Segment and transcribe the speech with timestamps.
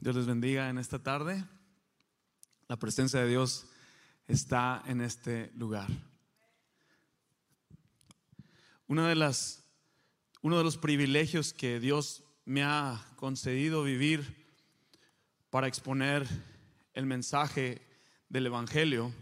[0.00, 1.44] Dios les bendiga en esta tarde.
[2.68, 3.66] La presencia de Dios
[4.28, 5.88] está en este lugar.
[8.86, 9.64] Una de las,
[10.40, 14.46] uno de los privilegios que Dios me ha concedido vivir
[15.50, 16.28] para exponer
[16.94, 17.82] el mensaje
[18.28, 19.12] del Evangelio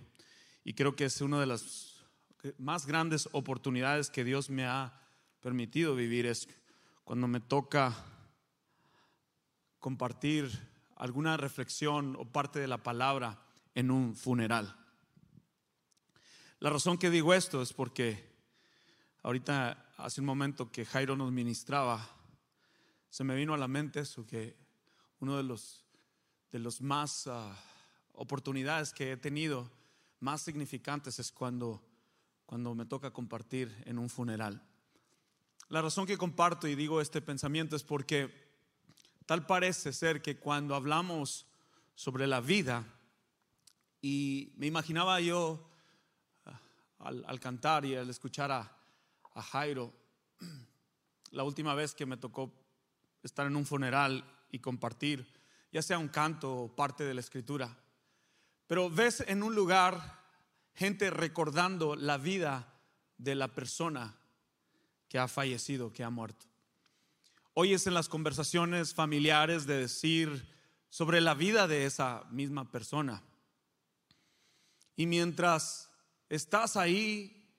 [0.62, 2.04] y creo que es una de las
[2.58, 5.00] más grandes oportunidades que Dios me ha
[5.40, 6.48] permitido vivir es
[7.04, 7.96] cuando me toca
[9.86, 10.50] compartir
[10.96, 13.38] alguna reflexión o parte de la palabra
[13.72, 14.74] en un funeral.
[16.58, 18.18] La razón que digo esto es porque
[19.22, 22.04] ahorita, hace un momento que Jairo nos ministraba,
[23.10, 24.56] se me vino a la mente eso, que
[25.20, 25.84] uno de los,
[26.50, 27.54] de los más uh,
[28.14, 29.70] oportunidades que he tenido,
[30.18, 31.80] más significantes, es cuando,
[32.44, 34.66] cuando me toca compartir en un funeral.
[35.68, 38.45] La razón que comparto y digo este pensamiento es porque
[39.26, 41.46] Tal parece ser que cuando hablamos
[41.96, 42.84] sobre la vida,
[44.00, 45.68] y me imaginaba yo
[46.44, 46.60] ah,
[47.00, 48.72] al, cantar y al escuchar a,
[49.34, 49.92] a Jairo,
[51.32, 52.52] la última vez que me tocó
[53.24, 55.26] estar en un funeral y compartir,
[55.72, 57.76] ya sea un canto o parte de la escritura,
[58.68, 60.22] pero ves en un lugar
[60.72, 62.72] gente recordando la vida
[63.18, 64.14] de la persona
[65.08, 66.46] que ha fallecido, que ha muerto.
[67.58, 70.46] Hoy es en las conversaciones familiares de decir
[70.90, 73.22] sobre la vida de esa misma persona.
[74.94, 75.90] Y mientras
[76.28, 77.50] estás ahí,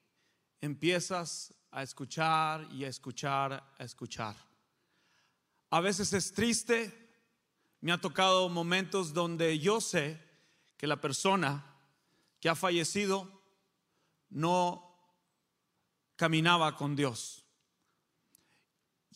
[0.60, 4.36] empiezas a escuchar y a escuchar, a escuchar.
[5.68, 6.94] A veces es triste,
[7.80, 10.16] me ha tocado momentos donde yo sé
[10.76, 11.74] que la persona
[12.38, 13.28] que ha fallecido
[14.30, 14.96] no
[16.14, 17.47] caminaba con Dios.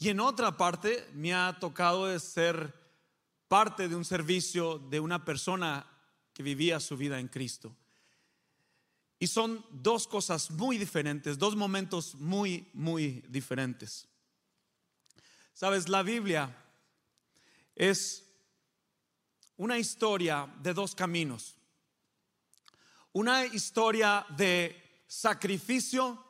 [0.03, 2.75] Y en otra parte me ha tocado ser
[3.47, 5.86] parte de un servicio de una persona
[6.34, 7.72] que vivía su vida en Cristo.
[9.21, 14.09] Y son dos cosas muy diferentes, dos momentos muy, muy diferentes.
[15.54, 16.53] Sabes, la Biblia
[17.76, 18.28] es
[19.56, 21.55] una historia de dos caminos.
[23.12, 26.21] Una historia de sacrificio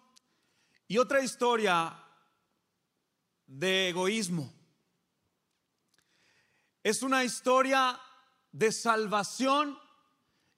[0.86, 2.01] y otra historia
[3.52, 4.52] de egoísmo.
[6.82, 8.00] Es una historia
[8.50, 9.78] de salvación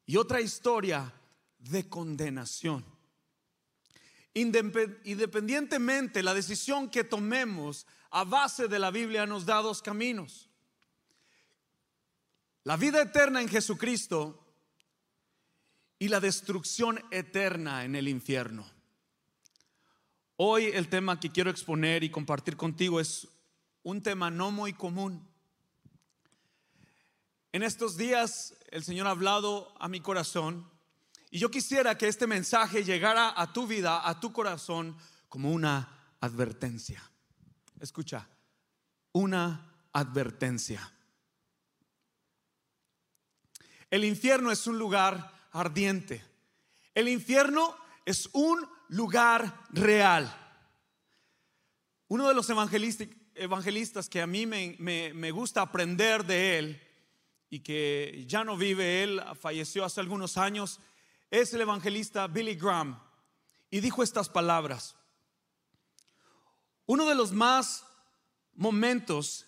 [0.07, 1.13] y otra historia
[1.59, 2.85] de condenación.
[4.33, 10.49] Independientemente, la decisión que tomemos a base de la Biblia nos da dos caminos.
[12.63, 14.41] La vida eterna en Jesucristo
[15.99, 18.74] y la destrucción eterna en el infierno.
[20.37, 23.29] Hoy el tema que quiero exponer y compartir contigo es
[23.85, 25.25] un tema no muy común.
[27.53, 30.69] En estos días el Señor ha hablado a mi corazón
[31.31, 34.97] y yo quisiera que este mensaje llegara a tu vida, a tu corazón,
[35.29, 37.09] como una advertencia.
[37.79, 38.29] Escucha,
[39.13, 40.93] una advertencia.
[43.89, 46.25] El infierno es un lugar ardiente.
[46.93, 50.33] El infierno es un lugar real.
[52.09, 56.83] Uno de los evangelistas que a mí me, gusta aprender de él
[57.51, 60.81] y que ya no vive él, falleció hace algunos años,
[61.31, 63.01] es el evangelista Billy Graham.
[63.71, 64.97] Y dijo estas palabras.
[66.87, 67.85] Uno de los más
[68.55, 69.47] momentos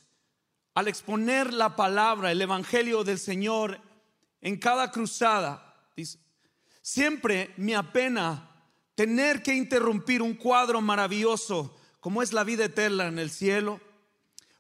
[0.75, 3.81] al exponer la palabra, el evangelio del Señor
[4.41, 6.19] en cada cruzada, dice,
[6.83, 8.56] siempre me apena
[8.97, 13.81] tener que interrumpir un cuadro maravilloso como es la vida eterna en el cielo,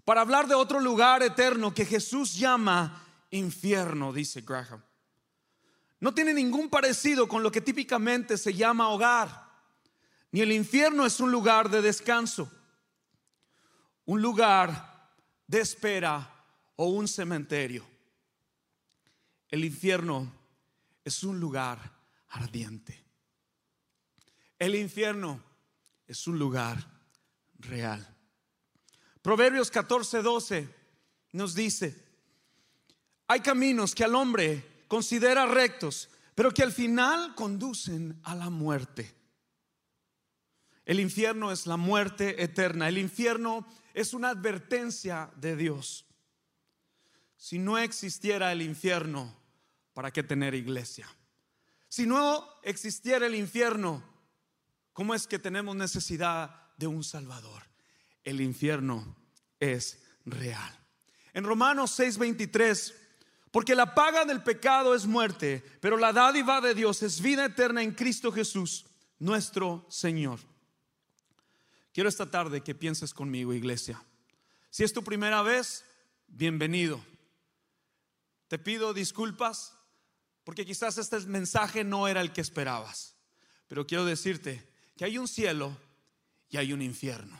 [0.04, 4.82] para hablar de otro lugar eterno que Jesús llama infierno, dice Graham.
[5.98, 9.46] No tiene ningún parecido con lo que típicamente se llama hogar,
[10.32, 12.50] ni el infierno es un lugar de descanso,
[14.04, 15.10] un lugar
[15.46, 16.44] de espera
[16.76, 17.86] o un cementerio.
[19.48, 20.30] El infierno
[21.04, 21.78] es un lugar
[22.28, 23.05] ardiente.
[24.58, 25.42] El infierno
[26.06, 26.78] es un lugar
[27.58, 28.06] real.
[29.22, 30.68] Proverbios 14, 12
[31.32, 31.94] nos dice,
[33.26, 39.14] hay caminos que al hombre considera rectos, pero que al final conducen a la muerte.
[40.84, 42.88] El infierno es la muerte eterna.
[42.88, 46.06] El infierno es una advertencia de Dios.
[47.36, 49.34] Si no existiera el infierno,
[49.92, 51.08] ¿para qué tener iglesia?
[51.88, 54.02] Si no existiera el infierno,
[54.96, 57.64] ¿Cómo es que tenemos necesidad de un Salvador?
[58.24, 59.14] El infierno
[59.60, 60.74] es real.
[61.34, 62.94] En Romanos 6:23,
[63.50, 67.82] porque la paga del pecado es muerte, pero la dádiva de Dios es vida eterna
[67.82, 68.86] en Cristo Jesús,
[69.18, 70.40] nuestro Señor.
[71.92, 74.02] Quiero esta tarde que pienses conmigo, iglesia.
[74.70, 75.84] Si es tu primera vez,
[76.26, 77.04] bienvenido.
[78.48, 79.74] Te pido disculpas
[80.42, 83.14] porque quizás este mensaje no era el que esperabas,
[83.68, 85.76] pero quiero decirte que hay un cielo
[86.48, 87.38] y hay un infierno.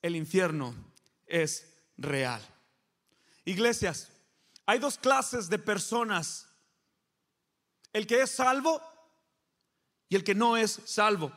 [0.00, 0.74] El infierno
[1.26, 2.42] es real.
[3.44, 4.08] Iglesias,
[4.66, 6.48] hay dos clases de personas.
[7.92, 8.82] El que es salvo
[10.08, 11.32] y el que no es salvo.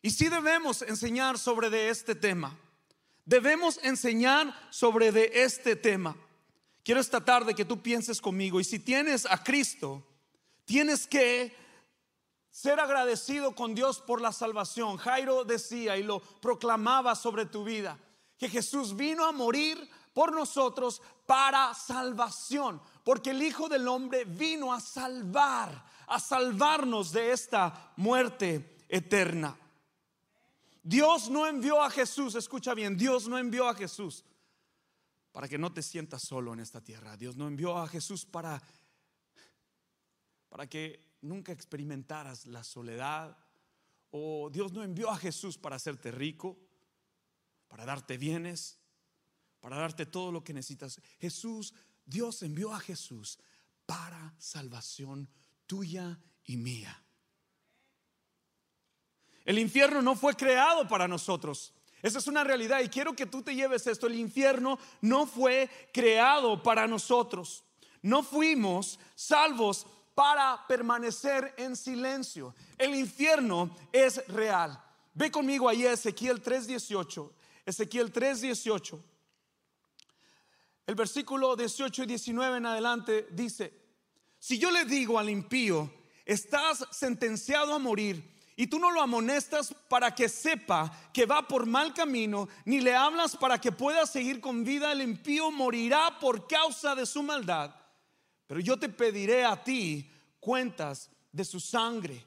[0.00, 2.56] Y si debemos enseñar sobre de este tema.
[3.24, 6.16] Debemos enseñar sobre de este tema.
[6.82, 10.04] Quiero esta tarde que tú pienses conmigo y si tienes a Cristo,
[10.64, 11.61] tienes que
[12.52, 14.98] ser agradecido con Dios por la salvación.
[14.98, 17.98] Jairo decía y lo proclamaba sobre tu vida
[18.38, 24.72] que Jesús vino a morir por nosotros para salvación, porque el Hijo del Hombre vino
[24.72, 29.56] a salvar, a salvarnos de esta muerte eterna.
[30.82, 34.24] Dios no envió a Jesús, escucha bien, Dios no envió a Jesús
[35.30, 37.16] para que no te sientas solo en esta tierra.
[37.16, 38.62] Dios no envió a Jesús para
[40.50, 43.36] para que nunca experimentaras la soledad
[44.10, 46.58] o Dios no envió a Jesús para hacerte rico
[47.72, 48.78] para darte bienes,
[49.58, 51.00] para darte todo lo que necesitas.
[51.18, 51.72] Jesús,
[52.04, 53.38] Dios envió a Jesús
[53.86, 55.26] para salvación
[55.66, 57.02] tuya y mía.
[59.46, 61.72] El infierno no fue creado para nosotros.
[62.02, 64.06] Esa es una realidad y quiero que tú te lleves esto.
[64.06, 67.64] El infierno no fue creado para nosotros.
[68.02, 72.54] No fuimos salvos para permanecer en silencio.
[72.78, 74.82] El infierno es real.
[75.14, 77.32] Ve conmigo ahí Ezequiel 3:18.
[77.66, 78.98] Ezequiel 3:18.
[80.86, 83.72] El versículo 18 y 19 en adelante dice,
[84.38, 85.90] si yo le digo al impío,
[86.24, 91.66] estás sentenciado a morir, y tú no lo amonestas para que sepa que va por
[91.66, 96.46] mal camino, ni le hablas para que pueda seguir con vida, el impío morirá por
[96.46, 97.74] causa de su maldad.
[98.46, 100.10] Pero yo te pediré a ti
[100.40, 102.24] cuentas de su sangre.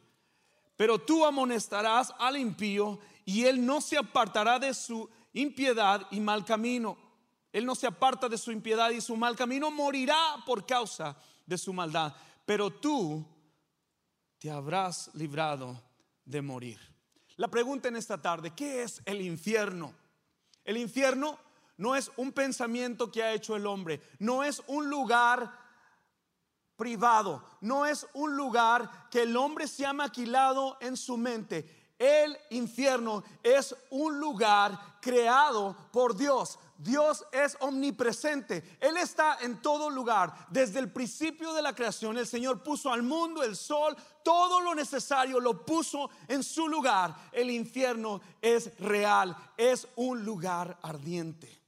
[0.76, 6.44] Pero tú amonestarás al impío y él no se apartará de su impiedad y mal
[6.44, 6.98] camino.
[7.52, 11.16] Él no se aparta de su impiedad y su mal camino, morirá por causa
[11.46, 12.14] de su maldad.
[12.46, 13.26] Pero tú
[14.40, 15.82] te habrás librado
[16.26, 16.80] de morir.
[17.38, 19.94] La pregunta en esta tarde, ¿qué es el infierno?
[20.64, 21.40] El infierno
[21.78, 25.65] no es un pensamiento que ha hecho el hombre, no es un lugar
[26.76, 31.94] privado, no es un lugar que el hombre se ha maquilado en su mente.
[31.98, 36.60] El infierno es un lugar creado por Dios.
[36.78, 38.78] Dios es omnipresente.
[38.82, 40.48] Él está en todo lugar.
[40.50, 44.76] Desde el principio de la creación, el Señor puso al mundo, el sol, todo lo
[44.76, 47.16] necesario lo puso en su lugar.
[47.32, 51.62] El infierno es real, es un lugar ardiente.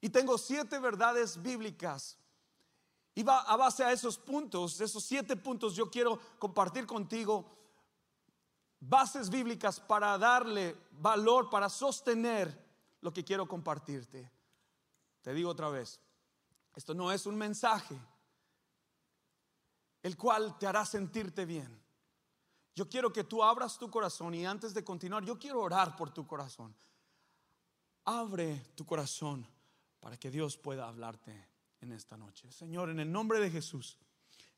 [0.00, 2.16] Y tengo siete verdades bíblicas.
[3.20, 7.44] Y va a base a esos puntos, esos siete puntos, yo quiero compartir contigo
[8.80, 12.48] bases bíblicas para darle valor, para sostener
[13.02, 14.32] lo que quiero compartirte.
[15.20, 16.00] Te digo otra vez,
[16.74, 17.94] esto no es un mensaje
[20.02, 21.78] el cual te hará sentirte bien.
[22.74, 26.08] Yo quiero que tú abras tu corazón y antes de continuar, yo quiero orar por
[26.08, 26.74] tu corazón.
[28.06, 29.46] Abre tu corazón
[30.00, 31.49] para que Dios pueda hablarte
[31.80, 32.50] en esta noche.
[32.52, 33.98] Señor, en el nombre de Jesús,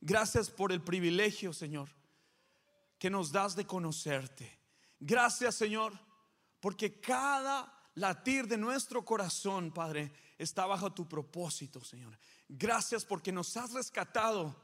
[0.01, 1.89] gracias por el privilegio, Señor
[3.03, 4.61] que nos das de conocerte.
[5.01, 5.93] Gracias Señor,
[6.61, 12.17] porque cada latir de nuestro corazón, Padre, está bajo tu propósito, Señor.
[12.49, 14.55] Gracias porque nos has rescatado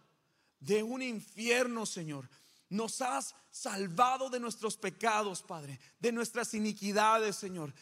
[0.60, 2.30] de un infierno, Señor.
[2.68, 7.74] Nos has salvado de nuestros pecados, Padre, de nuestras iniquidades, Señor.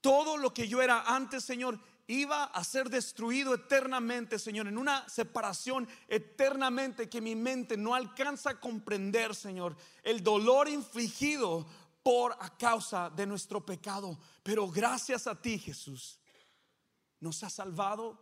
[0.00, 5.06] Todo lo que yo era antes, Señor, iba a ser destruido eternamente, Señor, en una
[5.08, 11.66] separación eternamente que mi mente no alcanza a comprender, Señor, el dolor infligido
[12.02, 14.18] por a causa de nuestro pecado.
[14.42, 16.18] Pero gracias a ti, Jesús,
[17.20, 18.18] nos has salvado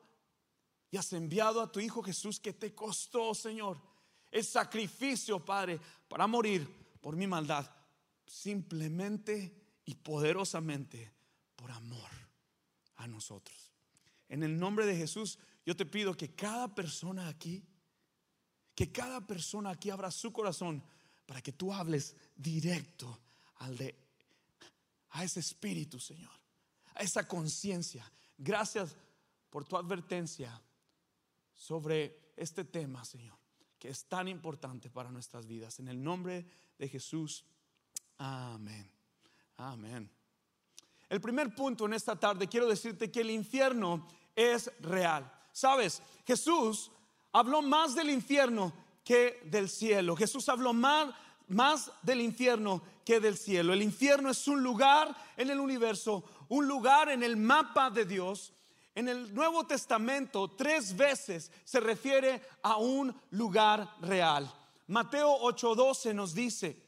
[0.91, 3.81] y has enviado a tu Hijo Jesús que te costó, Señor,
[4.33, 6.69] el sacrificio, Padre, para morir
[7.01, 7.71] por mi maldad,
[8.27, 11.15] simplemente y poderosamente
[11.55, 12.11] por amor
[12.97, 13.66] a nosotros.
[14.29, 17.65] En el nombre de Jesús, yo te pido que cada persona aquí,
[18.75, 20.83] que cada persona aquí abra su corazón
[21.27, 23.21] para que tú hables directo
[23.57, 23.95] al de
[25.11, 26.33] a ese espíritu, Señor,
[26.95, 28.11] a esa conciencia.
[28.37, 28.97] Gracias
[29.49, 30.61] por tu advertencia
[31.55, 33.39] sobre este tema, Señor,
[33.79, 35.79] que es tan importante para nuestras vidas.
[35.79, 36.47] En el nombre
[36.79, 37.45] de Jesús,
[38.19, 38.91] amén.
[39.57, 40.11] Amén.
[41.09, 45.31] El primer punto en esta tarde, quiero decirte que el infierno es real.
[45.53, 46.91] Sabes, Jesús
[47.33, 48.73] habló más del infierno
[49.05, 50.17] que del cielo.
[50.17, 51.15] Jesús habló más,
[51.47, 53.73] más del infierno que del cielo.
[53.73, 58.53] El infierno es un lugar en el universo, un lugar en el mapa de Dios.
[58.95, 64.53] En el Nuevo Testamento tres veces se refiere a un lugar real.
[64.89, 66.86] Mateo 8:12 nos dice,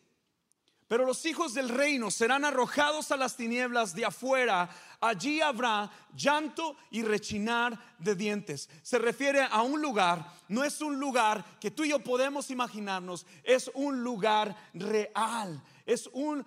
[0.89, 4.71] pero los hijos del reino serán arrojados a las tinieblas de afuera.
[5.01, 8.71] Allí habrá llanto y rechinar de dientes.
[8.83, 13.27] Se refiere a un lugar, no es un lugar que tú y yo podemos imaginarnos,
[13.45, 16.45] es un lugar real, es un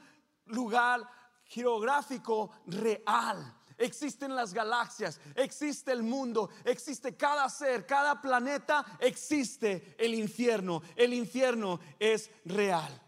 [0.48, 1.08] lugar
[1.46, 3.56] geográfico real.
[3.78, 10.82] Existen las galaxias, existe el mundo, existe cada ser, cada planeta, existe el infierno.
[10.96, 13.02] El infierno es real.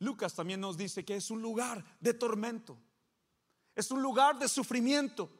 [0.00, 2.78] Lucas también nos dice que es un lugar de tormento,
[3.74, 5.30] es un lugar de sufrimiento,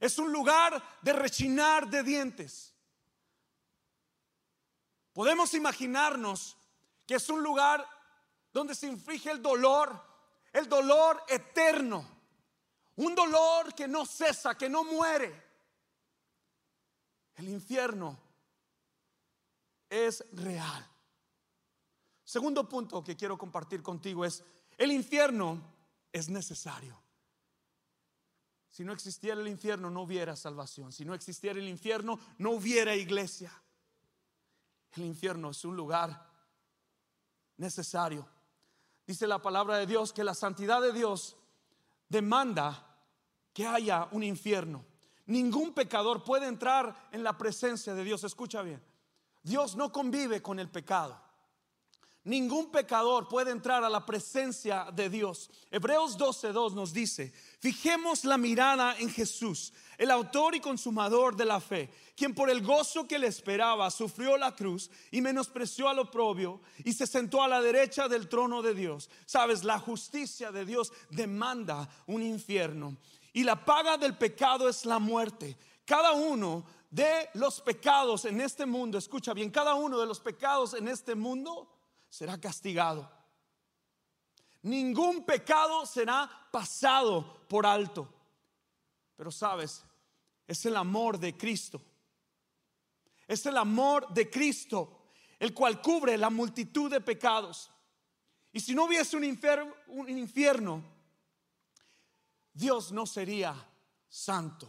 [0.00, 2.74] es un lugar de rechinar de dientes.
[5.12, 6.56] Podemos imaginarnos
[7.06, 7.88] que es un lugar
[8.52, 10.02] donde se inflige el dolor,
[10.52, 12.04] el dolor eterno,
[12.96, 15.44] un dolor que no cesa, que no muere.
[17.36, 18.18] El infierno
[19.88, 20.95] es real.
[22.26, 24.42] Segundo punto que quiero compartir contigo es,
[24.76, 25.62] el infierno
[26.12, 27.00] es necesario.
[28.68, 30.92] Si no existiera el infierno, no hubiera salvación.
[30.92, 33.52] Si no existiera el infierno, no hubiera iglesia.
[34.96, 36.28] El infierno es un lugar
[37.58, 38.28] necesario.
[39.06, 41.36] Dice la palabra de Dios que la santidad de Dios
[42.08, 42.98] demanda
[43.52, 44.84] que haya un infierno.
[45.26, 48.24] Ningún pecador puede entrar en la presencia de Dios.
[48.24, 48.82] Escucha bien.
[49.44, 51.25] Dios no convive con el pecado.
[52.26, 55.48] Ningún pecador puede entrar a la presencia de Dios.
[55.70, 61.60] Hebreos 12:2 nos dice, fijemos la mirada en Jesús, el autor y consumador de la
[61.60, 66.60] fe, quien por el gozo que le esperaba sufrió la cruz y menospreció al oprobio
[66.84, 69.08] y se sentó a la derecha del trono de Dios.
[69.24, 72.96] Sabes, la justicia de Dios demanda un infierno
[73.32, 75.56] y la paga del pecado es la muerte.
[75.84, 80.74] Cada uno de los pecados en este mundo, escucha bien, cada uno de los pecados
[80.74, 81.68] en este mundo
[82.08, 83.10] será castigado.
[84.62, 88.08] Ningún pecado será pasado por alto.
[89.16, 89.84] Pero sabes,
[90.46, 91.80] es el amor de Cristo.
[93.26, 97.70] Es el amor de Cristo, el cual cubre la multitud de pecados.
[98.52, 100.82] Y si no hubiese un infierno, un infierno
[102.56, 103.54] Dios no sería
[104.08, 104.66] santo.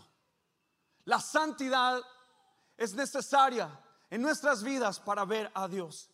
[1.05, 2.01] La santidad
[2.75, 3.69] es necesaria
[4.09, 6.09] en nuestras vidas para ver a Dios.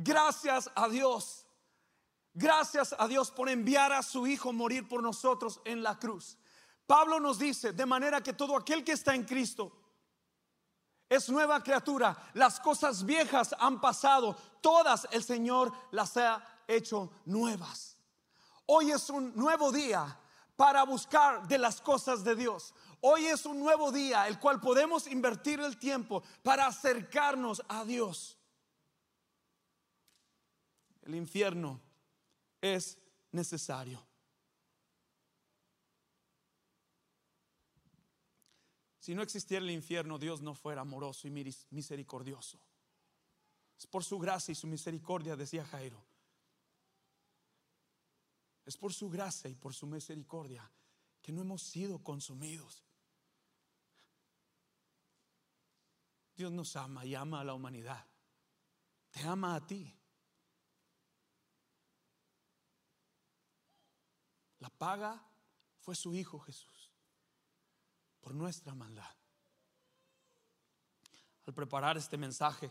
[0.00, 1.44] Gracias a Dios.
[2.32, 6.38] Gracias a Dios por enviar a su Hijo morir por nosotros en la cruz.
[6.86, 9.72] Pablo nos dice, de manera que todo aquel que está en Cristo
[11.08, 12.16] es nueva criatura.
[12.34, 17.96] Las cosas viejas han pasado, todas el Señor las ha hecho nuevas.
[18.66, 20.16] Hoy es un nuevo día
[20.54, 22.72] para buscar de las cosas de Dios.
[23.00, 28.37] Hoy es un nuevo día el cual podemos invertir el tiempo para acercarnos a Dios
[31.08, 31.80] el infierno
[32.60, 32.98] es
[33.32, 34.06] necesario.
[38.98, 41.30] Si no existiera el infierno, Dios no fuera amoroso y
[41.70, 42.60] misericordioso.
[43.78, 46.04] Es por su gracia y su misericordia, decía Jairo.
[48.66, 50.70] Es por su gracia y por su misericordia
[51.22, 52.84] que no hemos sido consumidos.
[56.36, 58.04] Dios nos ama y ama a la humanidad.
[59.10, 59.97] Te ama a ti.
[64.60, 65.22] La paga
[65.80, 66.92] fue su Hijo Jesús
[68.20, 69.14] por nuestra maldad.
[71.46, 72.70] Al preparar este mensaje,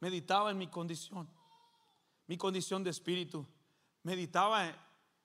[0.00, 1.28] meditaba en mi condición,
[2.26, 3.46] mi condición de espíritu.
[4.02, 4.74] Meditaba,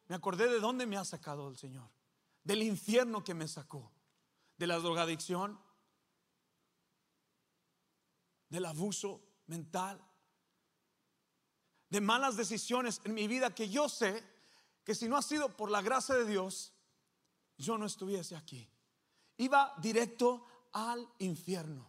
[0.08, 1.90] me acordé de dónde me ha sacado el Señor,
[2.44, 3.92] del infierno que me sacó,
[4.58, 5.60] de la drogadicción,
[8.50, 10.00] del abuso mental,
[11.90, 14.24] de malas decisiones en mi vida que yo sé
[14.90, 16.74] que si no ha sido por la gracia de Dios,
[17.60, 18.68] yo no estuviese aquí.
[19.38, 21.88] Iba directo al infierno.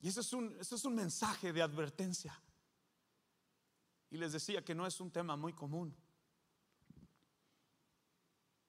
[0.00, 2.42] Y ese es un, ese es un mensaje de advertencia.
[4.10, 5.96] Y les decía que no es un tema muy común.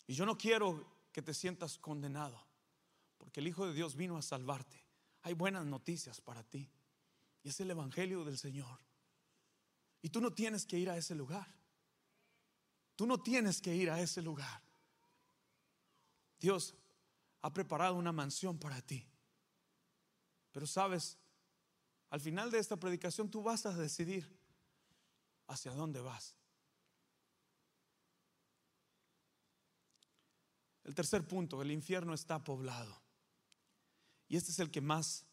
[0.05, 2.39] Y yo no quiero que te sientas condenado,
[3.17, 4.85] porque el Hijo de Dios vino a salvarte.
[5.23, 6.69] Hay buenas noticias para ti.
[7.41, 8.85] Y es el Evangelio del Señor.
[10.03, 11.56] Y tú no tienes que ir a ese lugar.
[12.97, 14.59] Tú no tienes que ir a ese lugar.
[16.39, 16.73] Dios
[17.43, 19.07] ha preparado una mansión para ti.
[20.51, 21.19] Pero sabes,
[22.09, 24.27] al final de esta predicación tú vas a decidir
[25.45, 26.35] hacia dónde vas.
[30.83, 32.99] El tercer punto, el infierno está poblado.
[34.27, 35.27] Y este es el que más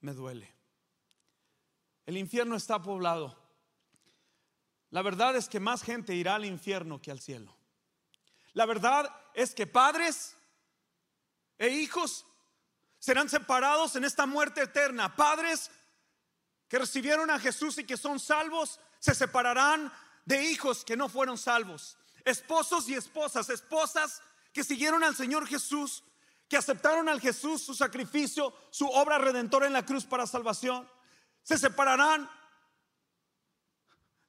[0.00, 0.54] me duele.
[2.06, 3.36] El infierno está poblado.
[4.90, 7.56] La verdad es que más gente irá al infierno que al cielo.
[8.52, 10.36] La verdad es que padres
[11.58, 12.26] e hijos
[12.98, 15.14] serán separados en esta muerte eterna.
[15.14, 15.70] Padres
[16.68, 19.92] que recibieron a Jesús y que son salvos se separarán
[20.24, 21.96] de hijos que no fueron salvos.
[22.24, 26.04] Esposos y esposas, esposas que siguieron al Señor Jesús,
[26.48, 30.88] que aceptaron al Jesús su sacrificio, su obra redentora en la cruz para salvación,
[31.42, 32.28] se separarán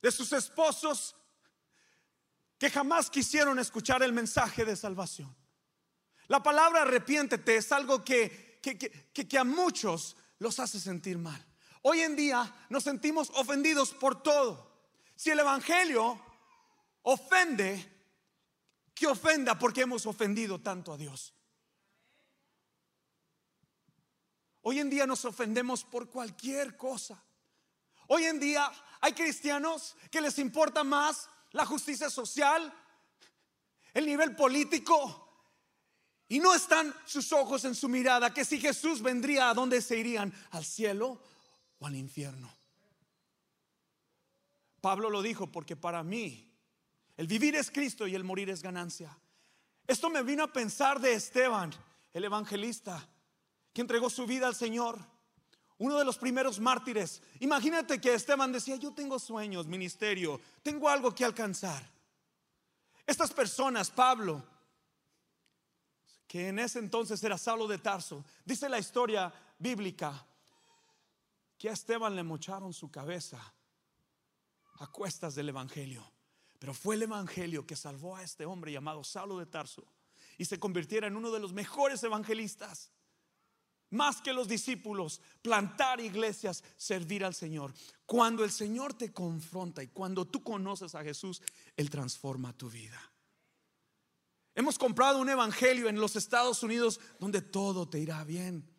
[0.01, 1.15] de sus esposos
[2.58, 5.36] que jamás quisieron escuchar el mensaje de salvación.
[6.27, 11.46] La palabra arrepiéntete es algo que, que, que, a muchos los hace sentir mal.
[11.81, 14.86] Hoy en día nos sentimos ofendidos por todo.
[15.15, 16.20] Si el Evangelio
[17.01, 17.91] ofende,
[18.93, 21.34] que ofenda porque hemos ofendido tanto a Dios.
[24.62, 27.24] Hoy en día nos ofendemos por cualquier cosa.
[28.08, 32.74] Hoy en día hay cristianos que les importa más la justicia social,
[33.93, 35.27] el nivel político,
[36.29, 39.98] y no están sus ojos en su mirada que si Jesús vendría, ¿a dónde se
[39.98, 40.34] irían?
[40.51, 41.22] ¿Al cielo
[41.79, 42.50] o al infierno?
[44.79, 46.50] Pablo lo dijo porque para mí
[47.17, 49.17] el vivir es Cristo y el morir es ganancia.
[49.86, 51.71] Esto me vino a pensar de Esteban,
[52.13, 53.10] el evangelista,
[53.73, 54.99] que entregó su vida al Señor
[55.82, 57.24] uno de los primeros mártires.
[57.39, 61.84] Imagínate que Esteban decía, yo tengo sueños, ministerio, tengo algo que alcanzar.
[63.08, 64.44] Estas personas, Pablo,
[66.28, 70.24] que en ese entonces era Saulo de Tarso, dice la historia bíblica
[71.58, 73.41] que a Esteban le mocharon su cabeza
[74.78, 76.12] a cuestas del Evangelio.
[76.60, 79.84] Pero fue el Evangelio que salvó a este hombre llamado Saulo de Tarso
[80.38, 82.91] y se convirtiera en uno de los mejores evangelistas
[83.91, 87.73] más que los discípulos, plantar iglesias, servir al Señor.
[88.06, 91.41] Cuando el Señor te confronta y cuando tú conoces a Jesús,
[91.77, 92.99] Él transforma tu vida.
[94.56, 98.69] Hemos comprado un evangelio en los Estados Unidos donde todo te irá bien.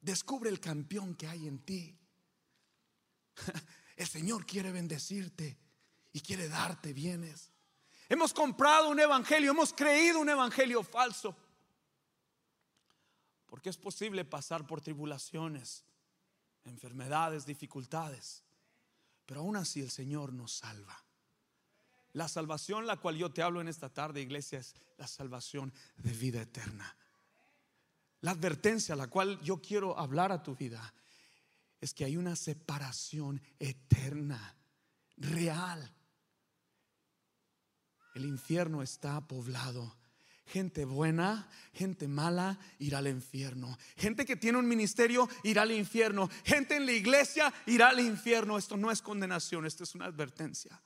[0.00, 1.98] Descubre el campeón que hay en ti.
[3.96, 5.58] El Señor quiere bendecirte
[6.12, 7.52] y quiere darte bienes.
[8.08, 11.36] Hemos comprado un evangelio, hemos creído un evangelio falso.
[13.50, 15.84] Porque es posible pasar por tribulaciones,
[16.64, 18.44] enfermedades, dificultades.
[19.26, 21.04] Pero aún así el Señor nos salva.
[22.12, 26.12] La salvación la cual yo te hablo en esta tarde, iglesia, es la salvación de
[26.12, 26.96] vida eterna.
[28.20, 30.94] La advertencia la cual yo quiero hablar a tu vida
[31.80, 34.56] es que hay una separación eterna,
[35.16, 35.92] real.
[38.14, 39.99] El infierno está poblado
[40.52, 43.78] Gente buena, gente mala irá al infierno.
[43.96, 46.28] Gente que tiene un ministerio irá al infierno.
[46.44, 48.58] Gente en la iglesia irá al infierno.
[48.58, 50.82] Esto no es condenación, esto es una advertencia.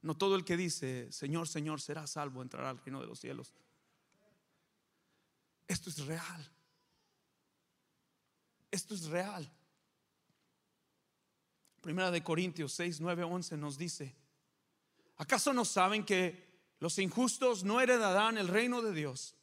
[0.00, 3.52] No todo el que dice, Señor, Señor, será salvo, entrará al reino de los cielos.
[5.68, 6.50] Esto es real.
[8.70, 9.52] Esto es real.
[11.82, 14.16] Primera de Corintios 6, 9, 11 nos dice,
[15.18, 16.45] ¿acaso no saben que
[16.78, 19.34] los injustos no heredarán el reino de Dios.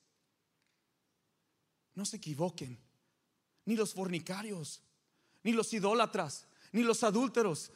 [1.95, 2.79] No se equivoquen,
[3.65, 4.81] ni los fornicarios,
[5.43, 7.71] ni los idólatras, ni los adúlteros,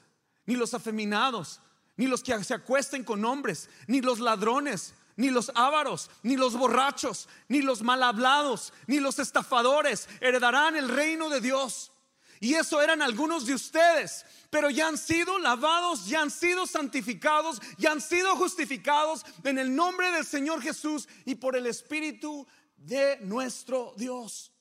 [0.46, 1.60] ni los afeminados,
[1.96, 6.54] ni los que se acuesten con hombres, ni los ladrones, ni los ávaros, ni los
[6.54, 11.92] borrachos, ni los mal hablados, ni los estafadores heredarán el reino de Dios.
[12.40, 17.62] Y eso eran algunos de ustedes, pero ya han sido lavados, ya han sido santificados,
[17.78, 23.18] ya han sido justificados en el nombre del Señor Jesús y por el Espíritu de
[23.22, 24.52] nuestro Dios.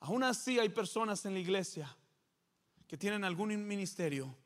[0.00, 1.96] Aún así hay personas en la iglesia
[2.86, 4.36] que tienen algún ministerio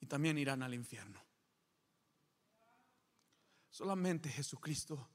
[0.00, 1.22] y también irán al infierno.
[3.70, 5.08] Solamente Jesucristo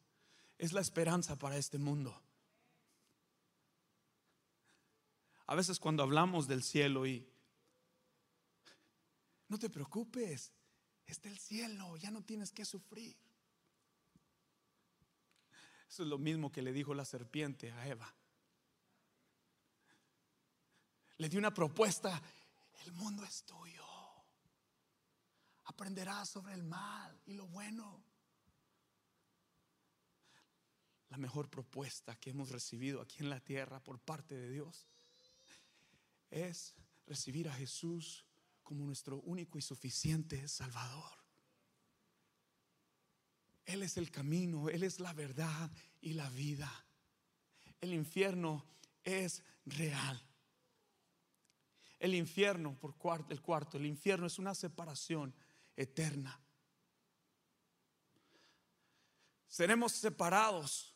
[0.58, 2.18] es la esperanza para este mundo.
[5.54, 7.32] A veces cuando hablamos del cielo y
[9.50, 10.52] no te preocupes,
[11.06, 13.16] está el cielo, ya no tienes que sufrir.
[15.88, 18.12] Eso es lo mismo que le dijo la serpiente a Eva.
[21.18, 22.20] Le dio una propuesta,
[22.86, 23.86] el mundo es tuyo.
[25.66, 28.04] Aprenderás sobre el mal y lo bueno.
[31.10, 34.88] La mejor propuesta que hemos recibido aquí en la tierra por parte de Dios
[36.34, 38.26] es recibir a Jesús
[38.64, 41.12] como nuestro único y suficiente Salvador.
[43.66, 46.70] Él es el camino, Él es la verdad y la vida.
[47.80, 48.66] El infierno
[49.04, 50.22] es real.
[52.00, 52.96] El infierno, por
[53.30, 55.34] el cuarto, el infierno es una separación
[55.76, 56.38] eterna.
[59.48, 60.94] Seremos separados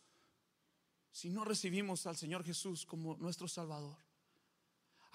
[1.11, 4.06] si no recibimos al Señor Jesús como nuestro Salvador.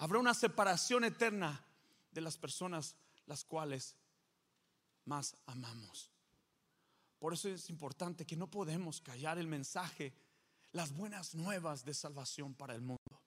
[0.03, 1.63] Habrá una separación eterna
[2.11, 3.95] de las personas las cuales
[5.05, 6.11] más amamos.
[7.19, 10.11] Por eso es importante que no podemos callar el mensaje,
[10.73, 13.21] las buenas nuevas de salvación para el mundo.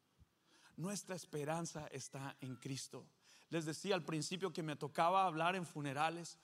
[0.77, 3.07] Nuestra esperanza está en Cristo.
[3.49, 6.37] Les decía al principio que me tocaba hablar en funerales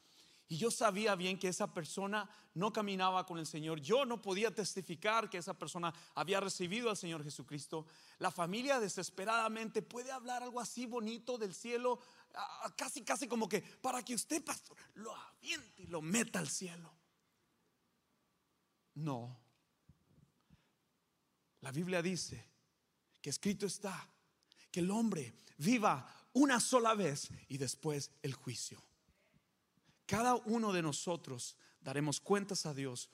[0.52, 3.80] y yo sabía bien que esa persona no caminaba con el Señor.
[3.80, 7.86] Yo no podía testificar que esa persona había recibido al Señor Jesucristo.
[8.18, 12.00] La familia desesperadamente puede hablar algo así bonito del cielo,
[12.76, 16.92] casi, casi como que para que usted, pastor, lo aviente y lo meta al cielo.
[18.96, 19.34] No.
[21.62, 22.44] La Biblia dice
[23.22, 24.06] que escrito está
[24.70, 28.91] que el hombre viva una sola vez y después el juicio.
[30.12, 33.08] Cada uno de nosotros daremos cuentas a Dios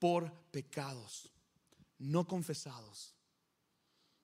[0.00, 1.30] por pecados
[2.00, 3.14] no confesados,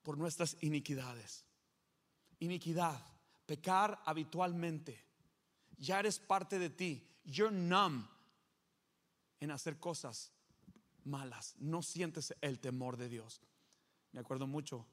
[0.02, 1.44] por nuestras iniquidades.
[2.40, 3.00] Iniquidad,
[3.46, 5.04] pecar habitualmente.
[5.78, 7.08] Ya eres parte de ti.
[7.22, 8.08] You're numb
[9.38, 10.32] en hacer cosas
[11.04, 11.54] malas.
[11.60, 13.40] No sientes el temor de Dios.
[14.10, 14.84] Me acuerdo mucho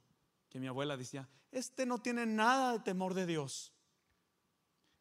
[0.50, 3.74] que mi abuela decía, este no tiene nada de temor de Dios.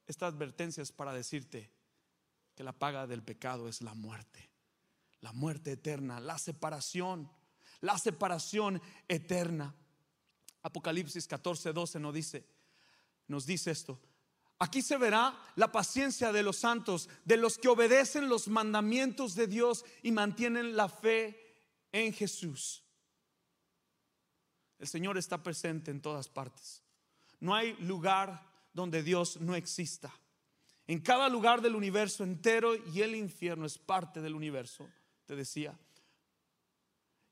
[0.07, 1.82] Esta advertencia es para decirte,
[2.63, 4.51] la paga del pecado es la muerte,
[5.21, 7.31] la muerte eterna, la separación,
[7.81, 9.75] la separación eterna.
[10.63, 12.47] Apocalipsis 14, 12 nos dice,
[13.29, 14.01] nos dice esto.
[14.59, 19.49] Aquí se verá la paciencia de los santos, de los que obedecen los mandamientos de
[19.49, 21.57] Dios y mantienen la fe
[21.91, 22.85] en Jesús.
[24.79, 26.83] El Señor está presente en todas partes.
[27.41, 30.13] No hay lugar donde Dios no exista
[30.87, 34.89] en cada lugar del universo entero y el infierno es parte del universo,
[35.27, 35.79] te decía.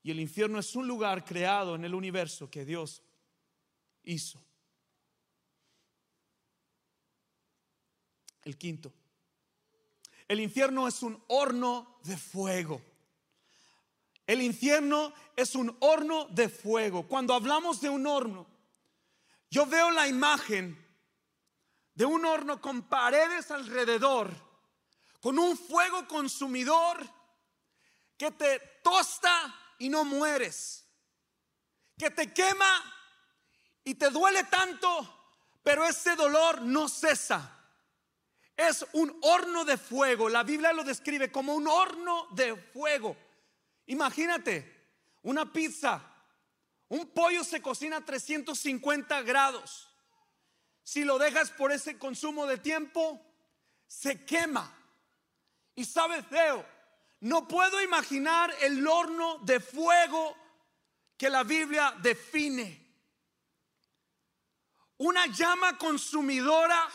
[0.02, 3.02] Y el infierno es un lugar creado en el universo que Dios
[4.04, 4.42] hizo.
[8.44, 8.92] El quinto.
[10.26, 12.80] El infierno es un horno de fuego.
[14.26, 17.06] El infierno es un horno de fuego.
[17.08, 18.46] Cuando hablamos de un horno,
[19.50, 20.78] yo veo la imagen
[22.00, 24.30] de un horno con paredes alrededor,
[25.20, 26.98] con un fuego consumidor
[28.16, 30.86] que te tosta y no mueres,
[31.98, 32.82] que te quema
[33.84, 34.88] y te duele tanto,
[35.62, 37.54] pero ese dolor no cesa.
[38.56, 40.30] Es un horno de fuego.
[40.30, 43.14] La Biblia lo describe como un horno de fuego.
[43.88, 44.88] Imagínate,
[45.20, 46.00] una pizza,
[46.88, 49.89] un pollo se cocina a 350 grados
[50.90, 53.24] si lo dejas por ese consumo de tiempo,
[53.86, 54.76] se quema.
[55.76, 56.66] Y sabes, Deo,
[57.20, 60.36] no puedo imaginar el horno de fuego
[61.16, 62.92] que la Biblia define.
[64.96, 66.88] Una llama consumidora,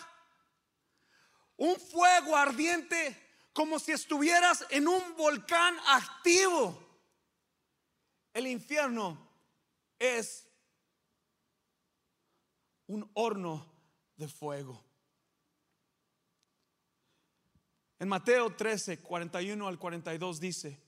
[1.55, 6.77] un fuego ardiente, como si estuvieras en un volcán activo.
[8.33, 9.17] El infierno
[9.97, 10.45] es
[12.87, 13.74] un horno
[14.17, 14.83] de fuego.
[17.99, 20.81] En Mateo 13, 41 al 42 dice,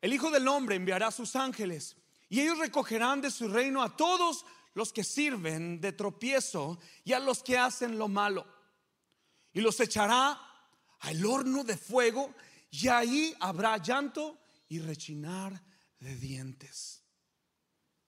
[0.00, 1.96] el Hijo del Hombre enviará sus ángeles
[2.28, 4.44] y ellos recogerán de su reino a todos
[4.74, 8.46] los que sirven de tropiezo y a los que hacen lo malo.
[9.52, 10.40] Y los echará
[11.00, 12.32] al horno de fuego
[12.70, 15.60] y ahí habrá llanto y rechinar
[15.98, 17.02] de dientes.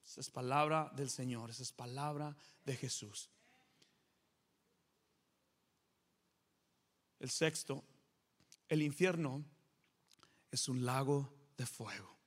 [0.04, 3.30] Esa es palabra del Señor, esa es palabra de Jesús.
[7.20, 7.84] El sexto,
[8.68, 9.44] el infierno
[10.50, 12.18] es un lago de fuego.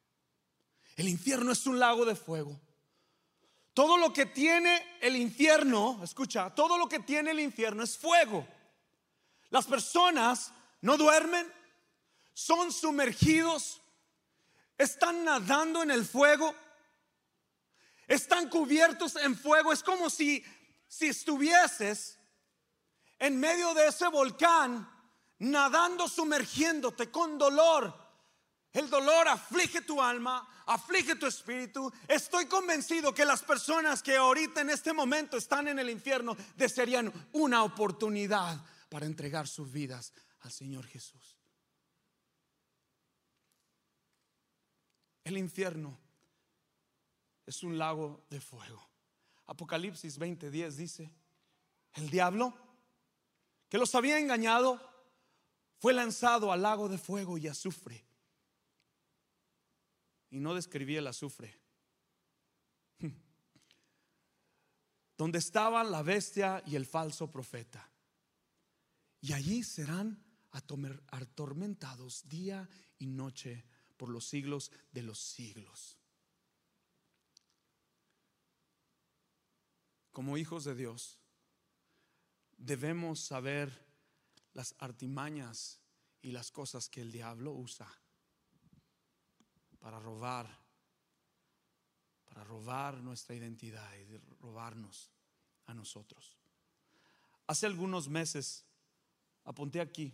[0.96, 2.60] El infierno es un lago de fuego.
[3.74, 8.48] Todo lo que tiene el infierno, escucha, todo lo que tiene el infierno es fuego.
[9.50, 11.52] Las personas no duermen,
[12.36, 13.82] son sumergidos,
[14.78, 16.54] están nadando en el fuego,
[18.08, 19.74] están cubiertos en fuego.
[19.74, 20.44] Es como si,
[20.88, 22.20] si estuvieses
[23.24, 24.86] en medio de ese volcán,
[25.40, 27.98] nadando, sumergiéndote con dolor.
[28.74, 31.90] El dolor aflige tu alma, aflige tu espíritu.
[32.06, 37.14] Estoy convencido que las personas que ahorita en este momento están en el infierno desearían
[37.32, 41.40] una oportunidad para entregar sus vidas al Señor Jesús.
[45.24, 45.98] El infierno
[47.46, 48.86] es un lago de fuego.
[49.46, 51.10] Apocalipsis 20:10 dice,
[51.94, 52.73] el diablo
[53.74, 54.80] que los había engañado
[55.80, 58.06] fue lanzado al lago de fuego y azufre
[60.30, 61.60] y no describí el azufre.
[65.18, 67.92] Donde estaban la bestia y el falso profeta.
[69.22, 73.66] Y allí serán atormentados día y noche
[73.98, 75.98] por los siglos de los siglos.
[80.12, 81.23] Como hijos de Dios,
[82.58, 83.72] debemos saber
[84.54, 85.80] las artimañas
[86.22, 87.88] y las cosas que el diablo usa
[89.80, 90.48] para robar,
[92.26, 95.12] para robar nuestra identidad y robarnos
[95.66, 96.38] a nosotros.
[97.48, 98.66] Hace algunos meses
[99.44, 100.14] apunté aquí,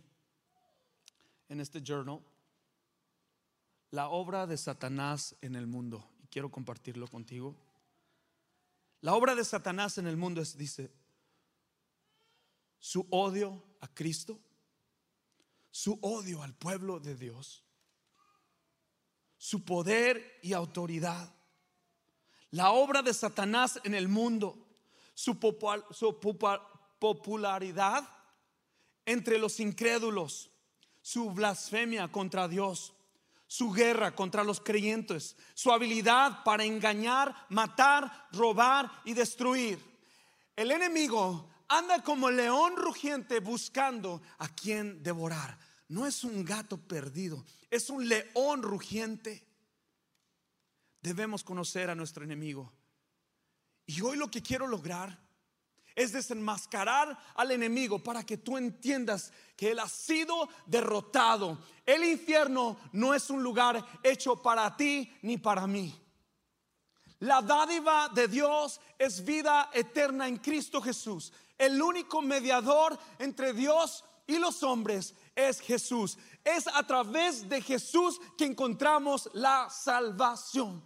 [1.48, 2.20] en este journal,
[3.90, 6.08] la obra de Satanás en el mundo.
[6.22, 7.56] Y quiero compartirlo contigo.
[9.00, 10.92] La obra de Satanás en el mundo es, dice,
[12.80, 14.40] su odio a Cristo,
[15.70, 17.62] su odio al pueblo de Dios,
[19.36, 21.32] su poder y autoridad.
[22.50, 24.66] La obra de Satanás en el mundo,
[25.14, 25.38] su,
[26.98, 28.08] popularidad
[29.04, 30.50] entre los incrédulos,
[31.02, 32.94] su blasfemia contra Dios,
[33.46, 39.78] su guerra contra los creyentes, su habilidad para engañar, matar, robar y destruir.
[40.56, 45.58] El enemigo anda como león rugiente buscando a quien devorar
[45.90, 49.44] no es un gato perdido, es un león rugiente.
[51.02, 52.72] Debemos conocer a nuestro enemigo.
[53.86, 55.18] Y hoy lo que quiero lograr
[55.96, 61.58] es desenmascarar al enemigo para que tú entiendas que él ha sido derrotado.
[61.84, 65.92] El infierno no es un lugar hecho para ti ni para mí.
[67.18, 74.02] La dádiva de Dios es vida eterna en Cristo Jesús, el único mediador entre Dios
[74.26, 76.16] y los hombres es Jesús.
[76.42, 80.82] Es a través de Jesús que encontramos la salvación.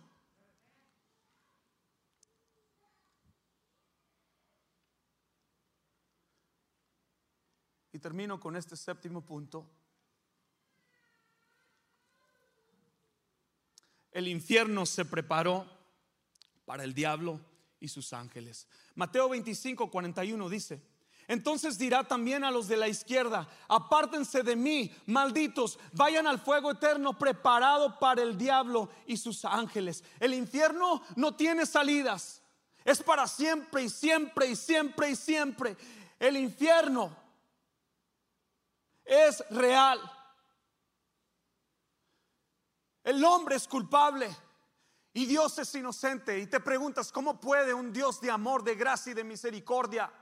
[7.93, 9.65] Y termino con este séptimo punto.
[14.11, 15.71] El infierno se preparó
[16.65, 17.54] para el diablo
[17.85, 18.67] y sus ángeles.
[18.95, 20.81] Mateo 25, 41 dice,
[21.29, 26.71] entonces dirá también a los de la izquierda, apártense de mí, malditos, vayan al fuego
[26.71, 30.03] eterno preparado para el diablo y sus ángeles.
[30.19, 32.41] El infierno no tiene salidas,
[32.85, 35.77] es para siempre y siempre y siempre y siempre.
[36.19, 37.15] El infierno
[39.05, 40.01] es real.
[43.03, 44.35] El hombre es culpable
[45.15, 46.39] y Dios es inocente.
[46.39, 50.13] Y te preguntas, ¿cómo puede un Dios de amor, de gracia y de misericordia?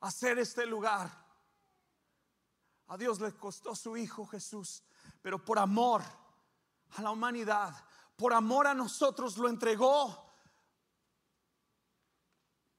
[0.00, 1.10] hacer este lugar.
[2.88, 4.82] A Dios le costó su Hijo Jesús,
[5.22, 6.02] pero por amor
[6.96, 7.72] a la humanidad,
[8.16, 10.28] por amor a nosotros lo entregó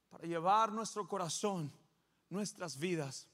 [0.10, 1.72] para llevar nuestro corazón,
[2.30, 3.30] nuestras vidas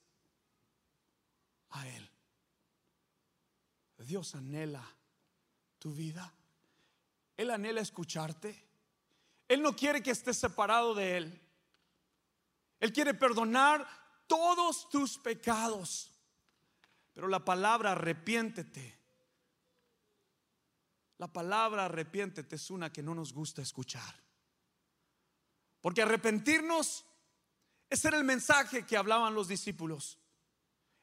[1.70, 2.12] a Él.
[3.98, 4.88] Dios anhela
[5.80, 6.34] tu vida.
[7.36, 8.66] Él anhela escucharte.
[9.48, 11.42] Él no quiere que estés separado de Él.
[12.80, 13.88] Él quiere perdonar
[14.28, 16.12] todos tus pecados.
[17.14, 18.98] Pero la palabra arrepiéntete.
[21.18, 24.22] La palabra arrepiéntete es una que no nos gusta escuchar.
[25.82, 27.06] Porque arrepentirnos,
[27.90, 30.20] ese era el mensaje que hablaban los discípulos.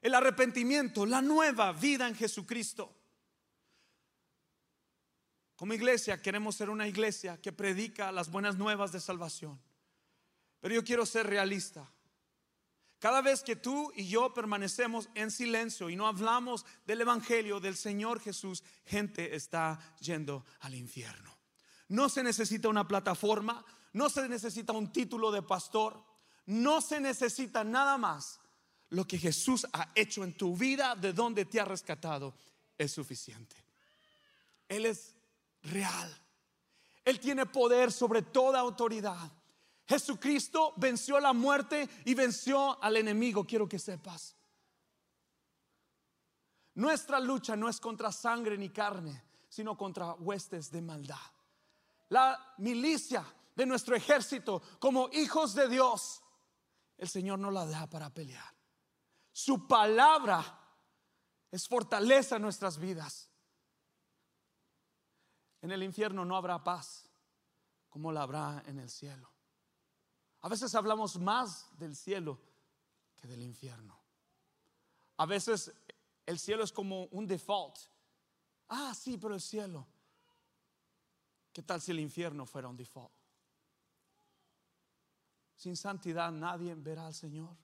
[0.00, 2.94] El arrepentimiento, la nueva vida en Jesucristo.
[5.56, 9.60] Como iglesia queremos ser una iglesia que predica las buenas nuevas de salvación.
[10.60, 11.88] Pero yo quiero ser realista.
[12.98, 17.76] Cada vez que tú y yo permanecemos en silencio y no hablamos del Evangelio del
[17.76, 21.36] Señor Jesús, gente está yendo al infierno.
[21.88, 26.02] No se necesita una plataforma, no se necesita un título de pastor,
[26.46, 28.40] no se necesita nada más
[28.88, 32.34] lo que Jesús ha hecho en tu vida, de donde te ha rescatado,
[32.78, 33.56] es suficiente.
[34.68, 35.13] Él es
[35.64, 36.16] real.
[37.04, 39.30] Él tiene poder sobre toda autoridad.
[39.86, 44.34] Jesucristo venció la muerte y venció al enemigo, quiero que sepas.
[46.74, 51.16] Nuestra lucha no es contra sangre ni carne, sino contra huestes de maldad.
[52.08, 53.24] La milicia
[53.54, 56.22] de nuestro ejército como hijos de Dios,
[56.96, 58.54] el Señor no la da para pelear.
[59.30, 60.60] Su palabra
[61.50, 63.30] es fortaleza en nuestras vidas.
[65.64, 67.08] En el infierno no habrá paz
[67.88, 69.30] como la habrá en el cielo.
[70.42, 72.38] A veces hablamos más del cielo
[73.16, 73.98] que del infierno.
[75.16, 75.72] A veces
[76.26, 77.78] el cielo es como un default.
[78.68, 79.86] Ah, sí, pero el cielo.
[81.50, 83.14] ¿Qué tal si el infierno fuera un default?
[85.56, 87.56] Sin santidad nadie verá al Señor.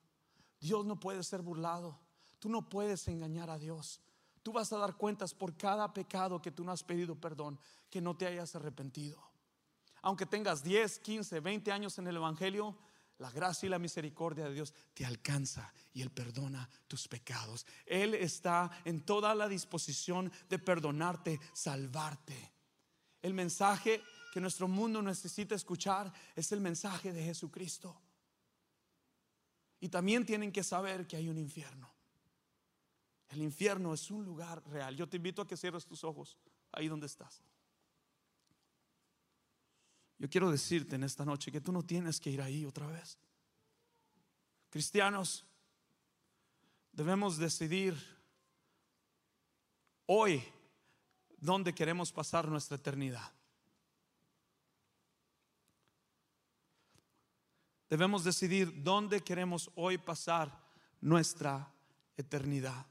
[0.59, 1.99] Dios no puede ser burlado.
[2.39, 4.01] Tú no puedes engañar a Dios.
[4.43, 8.01] Tú vas a dar cuentas por cada pecado que tú no has pedido perdón, que
[8.01, 9.21] no te hayas arrepentido.
[10.01, 12.75] Aunque tengas 10, 15, 20 años en el Evangelio,
[13.19, 17.67] la gracia y la misericordia de Dios te alcanza y Él perdona tus pecados.
[17.85, 22.51] Él está en toda la disposición de perdonarte, salvarte.
[23.21, 24.01] El mensaje
[24.33, 28.01] que nuestro mundo necesita escuchar es el mensaje de Jesucristo.
[29.79, 31.91] Y también tienen que saber que hay un infierno.
[33.31, 34.95] El infierno es un lugar real.
[34.95, 36.37] Yo te invito a que cierres tus ojos
[36.71, 37.41] ahí donde estás.
[40.17, 43.17] Yo quiero decirte en esta noche que tú no tienes que ir ahí otra vez.
[44.69, 45.45] Cristianos,
[46.91, 47.97] debemos decidir
[50.05, 50.43] hoy
[51.37, 53.31] dónde queremos pasar nuestra eternidad.
[57.89, 60.51] Debemos decidir dónde queremos hoy pasar
[60.99, 61.73] nuestra
[62.15, 62.90] eternidad.